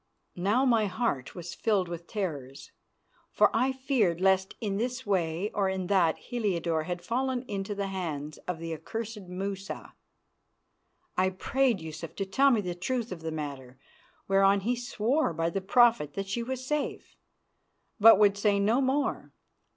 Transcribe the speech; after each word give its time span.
Now 0.35 0.65
my 0.65 0.87
heart 0.87 1.35
was 1.35 1.53
filled 1.53 1.87
with 1.87 2.07
terrors, 2.07 2.71
for 3.29 3.51
I 3.55 3.71
feared 3.71 4.19
lest 4.19 4.55
in 4.59 4.77
this 4.77 5.05
way 5.05 5.51
or 5.53 5.69
in 5.69 5.85
that 5.93 6.17
Heliodore 6.17 6.85
had 6.85 7.03
fallen 7.03 7.43
into 7.43 7.75
the 7.75 7.85
hands 7.85 8.39
of 8.47 8.57
the 8.57 8.73
accursed 8.73 9.21
Musa. 9.27 9.93
I 11.15 11.29
prayed 11.29 11.81
Yusuf 11.81 12.15
to 12.15 12.25
tell 12.25 12.49
me 12.49 12.61
the 12.61 12.73
truth 12.73 13.11
of 13.11 13.21
the 13.21 13.31
matter, 13.31 13.77
whereon 14.27 14.61
he 14.61 14.75
swore 14.75 15.33
by 15.33 15.51
the 15.51 15.61
Prophet 15.61 16.15
that 16.15 16.27
she 16.27 16.41
was 16.41 16.65
safe, 16.65 17.15
but 17.99 18.17
would 18.17 18.35
say 18.39 18.59
no 18.59 18.81
more. 18.81 19.33